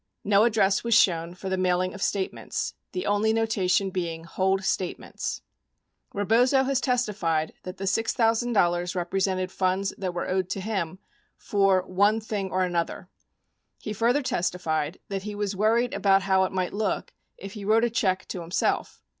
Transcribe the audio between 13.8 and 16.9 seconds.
further testified that he was "worried about how it might